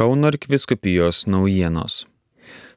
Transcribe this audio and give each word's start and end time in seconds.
Kauno 0.00 0.26
arkiviskupijos 0.26 1.26
naujienos. 1.26 2.06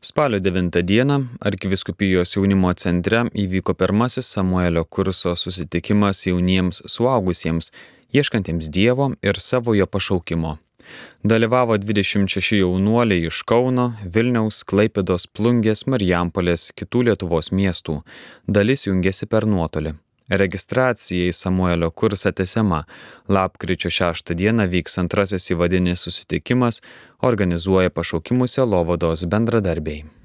Spalio 0.02 0.40
9 0.40 0.81
dieną 0.83 1.26
arkiviskupijos 1.40 2.35
jaunimo 2.35 2.73
centre 2.73 3.22
įvyko 3.44 3.73
pirmasis 3.80 4.28
Samuelio 4.36 4.83
kurso 4.85 5.31
susitikimas 5.36 6.25
jauniems 6.28 6.81
suaugusiems, 6.86 7.71
ieškantiems 8.13 8.67
Dievo 8.75 9.12
ir 9.23 9.39
savojo 9.39 9.88
pašaukimo. 9.88 10.57
Dalyvavo 11.23 11.78
26 11.78 12.59
jaunuoliai 12.59 13.28
iš 13.31 13.42
Kauno, 13.47 13.94
Vilniaus, 14.15 14.63
Klaipidos, 14.67 15.24
Plungės, 15.28 15.87
Marijampolės, 15.87 16.74
kitų 16.76 17.08
Lietuvos 17.08 17.54
miestų. 17.55 18.02
Dalis 18.48 18.84
jungėsi 18.90 19.32
per 19.32 19.48
nuotolį. 19.48 19.96
Registracija 20.40 21.30
į 21.30 21.36
Samuelio 21.36 21.92
kursą 21.92 22.32
tesiama. 22.34 22.84
Lapkričio 23.30 23.92
6 23.94 24.34
dieną 24.40 24.68
vyks 24.72 25.00
antrasis 25.04 25.52
įvadinis 25.54 26.04
susitikimas, 26.08 26.82
organizuoja 27.22 27.94
pašaukimų 27.94 28.50
selovados 28.50 29.26
bendradarbiai. 29.30 30.23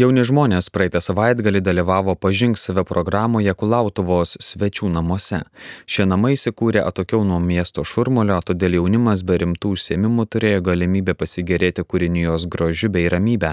Jauni 0.00 0.22
žmonės 0.24 0.70
praeitą 0.72 1.00
savaitgalį 1.04 1.60
dalyvavo 1.60 2.14
pažink 2.16 2.56
save 2.56 2.86
programoje 2.88 3.52
Kulautuvos 3.58 4.30
svečių 4.40 4.88
namuose. 4.94 5.40
Šie 5.84 6.06
namai 6.08 6.30
įsikūrė 6.36 6.80
atokiau 6.88 7.20
nuo 7.28 7.40
miesto 7.44 7.84
šurmulio, 7.84 8.38
todėl 8.48 8.78
jaunimas 8.78 9.20
be 9.28 9.36
rimtų 9.42 9.74
užsiemimų 9.76 10.24
turėjo 10.32 10.62
galimybę 10.70 11.12
pasigėrėti 11.20 11.84
kūrinijos 11.84 12.46
grožiu 12.54 12.88
bei 12.94 13.10
ramybę. 13.12 13.50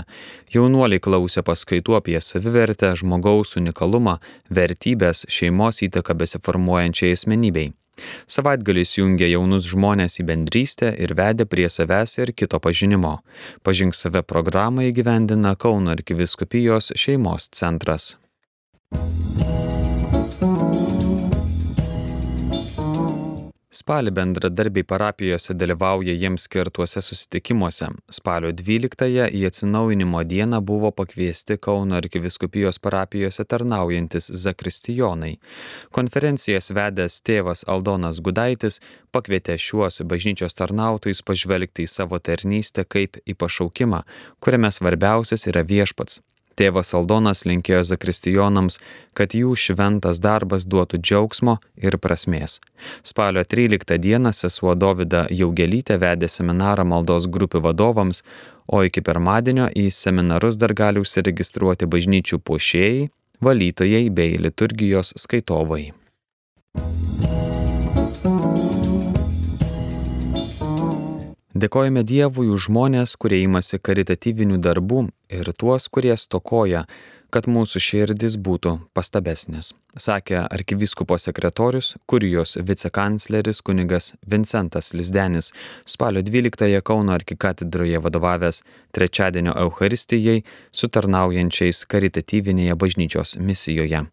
Jaunuoliai 0.54 1.04
klausė 1.04 1.44
paskaitų 1.50 1.98
apie 2.00 2.16
savivertę, 2.24 2.94
žmogaus 3.02 3.58
unikalumą, 3.60 4.16
vertybės, 4.48 5.26
šeimos 5.28 5.84
įtaką 5.90 6.16
besiformuojančiai 6.24 7.18
asmenybei. 7.18 7.74
Savaitgalis 8.30 8.96
jungia 8.98 9.30
jaunus 9.32 9.68
žmonės 9.72 10.20
į 10.22 10.28
bendrystę 10.32 10.94
ir 10.98 11.16
vedė 11.18 11.48
prie 11.50 11.68
savęs 11.70 12.18
ir 12.22 12.34
kito 12.38 12.60
pažinimo. 12.64 13.18
Pažink 13.64 13.98
save 13.98 14.24
programą 14.24 14.88
įgyvendina 14.92 15.56
Kauno 15.60 15.96
arkiviskupijos 15.98 16.94
šeimos 16.96 17.50
centras. 17.52 18.16
Spalį 23.88 24.12
bendradarbiai 24.12 24.84
parapijose 24.84 25.54
dalyvauja 25.56 26.12
jiems 26.12 26.44
skirtuose 26.50 27.00
susitikimuose. 27.00 27.88
Spalio 28.12 28.50
12-ąją 28.52 29.30
į 29.32 29.46
atsinaujinimo 29.48 30.26
dieną 30.28 30.60
buvo 30.60 30.92
pakviesti 30.92 31.56
Kauno 31.56 31.96
arkiviskupijos 32.02 32.82
parapijose 32.84 33.48
tarnaujantis 33.48 34.28
zakristijonai. 34.44 35.38
Konferencijas 35.96 36.68
vedęs 36.76 37.22
tėvas 37.24 37.64
Aldonas 37.64 38.20
Gudaitis 38.20 38.82
pakvietė 39.16 39.56
šiuos 39.56 40.04
bažnyčios 40.04 40.60
tarnautojus 40.60 41.24
pažvelgti 41.24 41.88
į 41.88 41.94
savo 41.96 42.20
tarnystę 42.20 42.84
kaip 42.84 43.22
į 43.24 43.40
pašaukimą, 43.40 44.04
kuriame 44.44 44.76
svarbiausias 44.76 45.48
yra 45.48 45.64
viešpats. 45.64 46.27
Tėvas 46.58 46.90
Aldonas 46.98 47.44
linkėjo 47.46 47.84
zakristijonams, 47.86 48.80
kad 49.18 49.36
jų 49.38 49.54
šventas 49.54 50.18
darbas 50.24 50.66
duotų 50.66 50.98
džiaugsmo 51.04 51.60
ir 51.78 52.00
prasmės. 52.02 52.58
Spalio 53.06 53.44
13 53.46 54.00
dieną 54.02 54.34
sesuo 54.34 54.74
Dovida 54.74 55.28
Jaugelytė 55.30 56.00
vedė 56.02 56.30
seminarą 56.32 56.88
maldos 56.90 57.30
grupių 57.30 57.62
vadovams, 57.68 58.24
o 58.66 58.82
iki 58.84 59.06
pirmadienio 59.06 59.70
į 59.70 59.88
seminarus 59.94 60.58
dar 60.58 60.74
gali 60.74 61.06
užsiregistruoti 61.06 61.86
bažnyčių 61.86 62.42
puošėjai, 62.42 63.08
valytojai 63.46 64.04
bei 64.10 64.42
liturgijos 64.42 65.14
skaitovai. 65.22 65.94
Dėkojame 71.58 72.04
Dievui 72.06 72.52
už 72.54 72.68
žmonės, 72.68 73.16
kurie 73.18 73.40
imasi 73.42 73.80
karitatyvinių 73.82 74.60
darbų 74.62 75.00
ir 75.34 75.48
tuos, 75.58 75.88
kurie 75.90 76.14
stokoja, 76.14 76.84
kad 77.34 77.48
mūsų 77.52 77.82
širdis 77.84 78.38
būtų 78.40 78.74
pastabesnės, 78.96 79.74
sakė 80.00 80.46
arkivyskupo 80.46 81.18
sekretorius, 81.20 81.96
kurijos 82.08 82.58
vicekancleris 82.64 83.62
kunigas 83.66 84.14
Vincentas 84.30 84.94
Lisdenis, 84.94 85.52
spalio 85.86 86.24
12-ąją 86.24 86.82
Kauno 86.88 87.16
arkikatedroje 87.18 88.00
vadovavęs 88.04 88.64
trečiadienio 88.96 89.56
Euharistijai 89.60 90.44
su 90.72 90.88
tarnaujančiais 90.88 91.84
karitatyvinėje 91.92 92.76
bažnyčios 92.80 93.38
misijoje. 93.38 94.06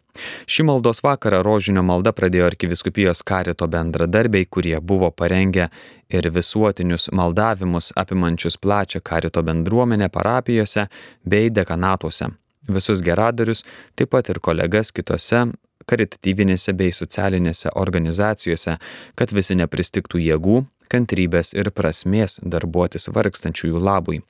Šį 0.46 0.66
maldos 0.68 1.02
vakarą 1.02 1.40
rožinio 1.42 1.82
malda 1.82 2.12
pradėjo 2.14 2.46
arkiviskupijos 2.52 3.24
karito 3.26 3.66
bendradarbiai, 3.70 4.46
kurie 4.46 4.76
buvo 4.80 5.10
parengę 5.10 5.66
ir 6.10 6.30
visuotinius 6.30 7.10
maldavimus 7.10 7.90
apimančius 7.98 8.60
plačią 8.62 9.02
karito 9.02 9.42
bendruomenę 9.42 10.08
parapijose 10.14 10.86
bei 11.26 11.50
dekanatuose. 11.50 12.30
Visus 12.68 13.02
geradarius, 13.04 13.64
taip 13.94 14.14
pat 14.14 14.30
ir 14.32 14.40
kolegas 14.40 14.92
kitose 14.94 15.46
karitatyvinėse 15.90 16.72
bei 16.76 16.92
socialinėse 16.96 17.72
organizacijose, 17.76 18.78
kad 19.18 19.34
visi 19.36 19.56
nepristiktų 19.58 20.22
jėgų, 20.22 20.62
kantrybės 20.92 21.52
ir 21.56 21.70
prasmės 21.74 22.38
darbuotis 22.40 23.10
vargstančiųjų 23.12 23.82
labui. 23.88 24.22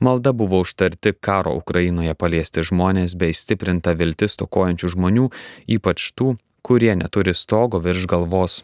Malda 0.00 0.32
buvo 0.36 0.62
užtarti 0.64 1.14
karo 1.20 1.54
Ukrainoje 1.60 2.14
paliesti 2.14 2.64
žmonės 2.64 3.16
bei 3.20 3.36
stiprinta 3.36 3.96
viltis 3.98 4.38
tokojančių 4.40 4.94
žmonių, 4.96 5.30
ypač 5.78 6.12
tų, 6.16 6.36
kurie 6.64 6.92
neturi 6.96 7.34
stogo 7.36 7.80
virš 7.84 8.08
galvos. 8.10 8.62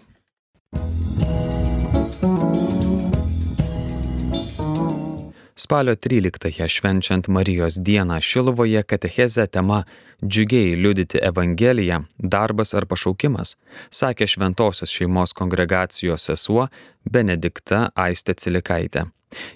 Spalio 5.70 5.94
13-ąją 5.94 6.68
švenčiant 6.68 7.28
Marijos 7.28 7.74
dieną 7.78 8.20
Šiluvoje 8.20 8.82
katecheze 8.82 9.46
tema 9.46 9.84
Džiugiai 10.26 10.74
liudyti 10.74 11.18
Evangeliją- 11.22 12.02
darbas 12.34 12.74
ar 12.74 12.86
pašaukimas, 12.86 13.56
sakė 13.90 14.26
Šventojios 14.26 14.90
šeimos 14.90 15.32
kongregacijos 15.32 16.26
sesuo 16.26 16.68
Benedikta 17.04 17.90
Aistė 17.94 18.34
Cilikaitė. 18.34 19.04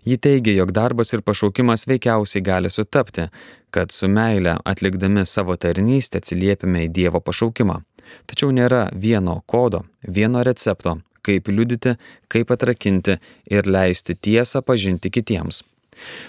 Ji 0.04 0.16
teigia, 0.19 0.54
jog 0.54 0.70
darbas 0.72 1.12
ir 1.12 1.20
pašaukimas 1.22 1.86
veikiausiai 1.86 2.42
gali 2.42 2.70
sutapti, 2.70 3.28
kad 3.70 3.91
su 3.91 4.06
meile 4.08 4.58
atlikdami 4.64 5.26
savo 5.26 5.56
tarnystę 5.56 6.16
atsiliepime 6.19 6.86
į 6.86 6.92
Dievo 6.92 7.20
pašaukimą. 7.20 7.82
Tačiau 8.26 8.52
nėra 8.52 8.92
vieno 8.94 9.42
kodo, 9.46 9.84
vieno 10.08 10.44
recepto, 10.44 11.00
kaip 11.22 11.48
liudyti, 11.48 11.98
kaip 12.28 12.50
atrakinti 12.50 13.19
ir 13.50 13.62
leisti 13.66 14.14
tiesą 14.14 14.62
pažinti 14.62 15.10
kitiems. 15.10 15.74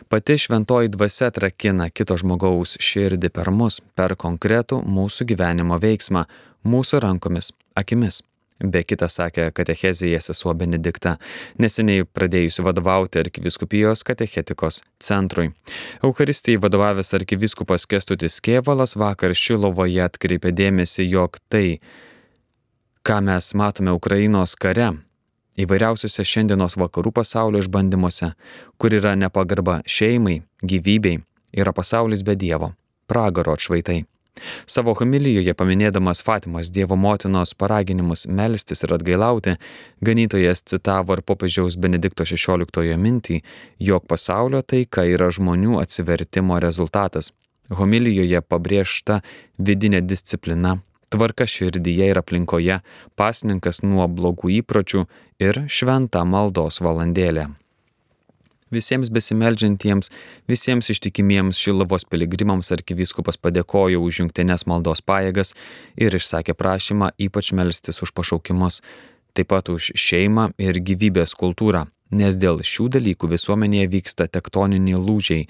Pati 0.09 0.37
šventoji 0.41 0.93
dvasia 0.93 1.31
atrakina 1.31 1.89
kito 1.89 2.17
žmogaus 2.19 2.77
širdį 2.81 3.31
per 3.33 3.51
mus, 3.51 3.81
per 3.95 4.15
konkretų 4.19 4.83
mūsų 4.85 5.27
gyvenimo 5.33 5.79
veiksmą, 5.81 6.25
mūsų 6.65 7.03
rankomis, 7.05 7.51
akimis. 7.75 8.23
Be 8.63 8.85
kita 8.87 9.09
sakė 9.11 9.49
katechezija 9.51 10.21
sesuo 10.23 10.53
Benedikta, 10.55 11.17
neseniai 11.59 12.05
pradėjusi 12.07 12.63
vadovauti 12.63 13.19
arkiviskupijos 13.19 14.05
katechetikos 14.07 14.79
centrui. 15.03 15.49
Euharistijai 15.99 16.61
vadovavęs 16.63 17.11
arkiviskupas 17.17 17.83
Kestutis 17.91 18.39
Kievalas 18.39 18.95
vakar 18.95 19.35
Šilovoje 19.35 19.99
atkreipė 20.07 20.53
dėmesį, 20.55 21.03
jog 21.03 21.35
tai, 21.51 21.81
ką 23.03 23.19
mes 23.27 23.51
matome 23.59 23.91
Ukrainos 23.91 24.55
kare, 24.55 24.93
įvairiausiuose 25.61 26.25
šiandienos 26.25 26.77
vakarų 26.79 27.13
pasaulio 27.19 27.61
išbandymuose, 27.63 28.33
kur 28.77 28.95
yra 28.95 29.15
nepagarba 29.19 29.81
šeimai, 29.87 30.41
gyvybei, 30.63 31.21
yra 31.55 31.73
pasaulis 31.75 32.25
be 32.25 32.35
Dievo, 32.39 32.73
pragaro 33.07 33.55
atšvaitai. 33.55 34.03
Savo 34.67 34.93
homilijoje 34.99 35.53
paminėdamas 35.55 36.19
Fatimos 36.25 36.69
Dievo 36.73 36.97
motinos 36.99 37.53
paraginimus 37.55 38.25
melstis 38.27 38.83
ir 38.83 38.93
atgailauti, 38.97 39.55
ganytojas 40.03 40.63
citavo 40.71 41.15
ir 41.15 41.23
popiežiaus 41.23 41.77
Benedikto 41.79 42.27
XVI 42.27 42.97
mintį, 42.99 43.41
jog 43.79 44.07
pasaulio 44.11 44.61
taika 44.61 45.05
yra 45.07 45.31
žmonių 45.31 45.79
atsivertimo 45.79 46.59
rezultatas. 46.59 47.31
Homilijoje 47.71 48.41
pabrėžta 48.45 49.21
vidinė 49.57 50.03
disciplina, 50.05 50.75
tvarka 51.15 51.47
širdyje 51.47 52.11
ir 52.11 52.19
aplinkoje, 52.19 52.81
pasninkas 53.15 53.81
nuo 53.87 54.07
blogų 54.11 54.57
įpročių 54.59 55.05
ir 55.39 55.63
šventa 55.71 56.25
maldos 56.27 56.81
valandėlė. 56.83 57.53
Visiems 58.75 59.11
besimeldžiantiems, 59.13 60.09
visiems 60.49 60.89
ištikimiems 60.91 61.59
Šilovos 61.61 62.03
piligrimams 62.09 62.73
arkivyskupas 62.75 63.37
padėkojo 63.39 64.01
už 64.03 64.23
jungtinės 64.23 64.65
maldos 64.67 65.03
pajėgas 65.05 65.53
ir 65.95 66.17
išsakė 66.17 66.57
prašymą 66.57 67.13
ypač 67.27 67.53
melstis 67.55 68.01
už 68.03 68.11
pašaukimus, 68.17 68.81
taip 69.37 69.53
pat 69.53 69.69
už 69.71 69.93
šeimą 69.95 70.49
ir 70.59 70.81
gyvybės 70.81 71.35
kultūrą, 71.39 71.85
nes 72.11 72.35
dėl 72.41 72.59
šių 72.65 72.89
dalykų 72.97 73.31
visuomenėje 73.35 73.91
vyksta 73.95 74.27
tektoniniai 74.27 74.99
lūžiai, 74.99 75.45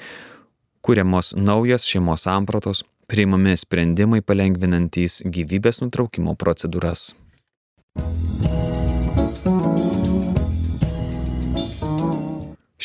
kuriamos 0.85 1.33
naujos 1.39 1.87
šeimos 1.89 2.27
sampratos, 2.27 2.83
priimami 3.09 3.55
sprendimai 3.57 4.21
palengvinantys 4.21 5.21
gyvybės 5.25 5.81
nutraukimo 5.83 6.35
procedūras. 6.39 7.13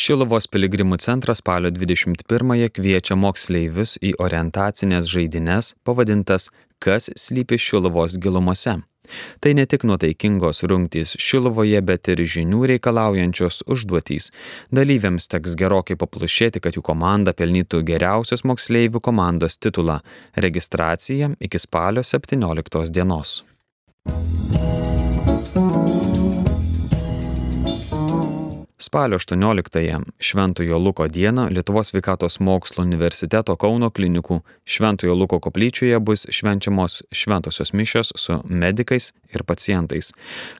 Šilovos 0.00 0.46
piligrimų 0.48 0.96
centras 1.04 1.42
spalio 1.42 1.68
21-ąją 1.76 2.70
kviečia 2.72 3.18
moksleivius 3.20 3.98
į 4.00 4.14
orientacinės 4.22 5.10
žaidines 5.12 5.74
pavadintas 5.84 6.48
Kas 6.80 7.10
slypi 7.20 7.58
Šilovos 7.60 8.14
gilumose 8.16 8.78
Tai 9.40 9.54
ne 9.58 9.66
tik 9.66 9.84
nuotaikingos 9.88 10.64
rungtys 10.70 11.16
Šiluvoje, 11.20 11.80
bet 11.84 12.10
ir 12.12 12.24
žinių 12.24 12.64
reikalaujančios 12.74 13.62
užduotys. 13.70 14.30
Dalyviams 14.74 15.30
teks 15.30 15.56
gerokai 15.60 15.98
paplušėti, 16.00 16.62
kad 16.64 16.78
jų 16.78 16.84
komanda 16.86 17.34
pelnytų 17.36 17.82
geriausios 17.86 18.44
moksleivių 18.48 19.02
komandos 19.04 19.58
titulą. 19.58 20.00
Registracija 20.36 21.34
iki 21.40 21.60
spalio 21.60 22.04
17 22.06 22.90
dienos. 22.90 23.40
Spalio 28.90 29.16
18-ąją 29.18 30.02
Šventojo 30.18 30.78
Luko 30.78 31.08
dieną 31.08 31.48
Lietuvos 31.48 31.88
sveikatos 31.88 32.40
mokslo 32.40 32.82
universiteto 32.82 33.54
Kauno 33.56 33.90
klinikų 33.90 34.40
Šventojo 34.66 35.14
Luko 35.14 35.38
koplyčioje 35.38 36.00
bus 36.00 36.26
švenčiamos 36.30 37.02
šventosios 37.14 37.70
mišios 37.72 38.10
su 38.16 38.40
medikais 38.44 39.12
ir 39.34 39.44
pacientais. 39.44 40.10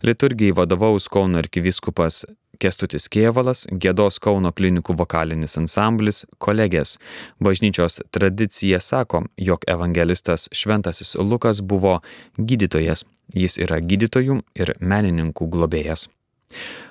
Liturgijai 0.03 0.53
vadovaus 0.53 1.09
Kauno 1.09 1.39
arkivyskupas 1.39 2.25
Kestutis 2.59 3.09
Kievalas, 3.09 3.65
Gėdos 3.73 4.21
Kauno 4.23 4.53
klinikų 4.53 4.95
vokalinis 5.03 5.59
ansamblis, 5.59 6.23
kolegės. 6.39 6.99
Bažnyčios 7.43 7.99
tradicija 8.15 8.79
sako, 8.81 9.25
jog 9.37 9.67
evangelistas 9.67 10.47
Šventasis 10.53 11.17
Lukas 11.19 11.67
buvo 11.67 11.99
gydytojas. 12.39 13.05
Jis 13.35 13.59
yra 13.59 13.83
gydytojų 13.83 14.41
ir 14.55 14.75
menininkų 14.79 15.51
globėjas. 15.51 16.07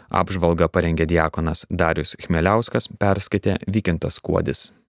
Apžvalgą 0.10 0.70
parengė 0.74 1.06
diakonas 1.10 1.66
Darius 1.70 2.16
Chmeliauskas, 2.24 2.90
perskaitė 3.00 3.60
Vykintas 3.68 4.18
Kuodis. 4.24 4.70